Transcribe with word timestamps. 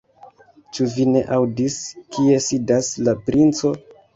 Ĉu 0.77 0.87
vi 0.93 1.05
ne 1.09 1.21
aŭdis, 1.35 1.77
kie 2.17 2.41
sidas 2.49 2.91
la 3.07 3.17
princo? 3.29 3.77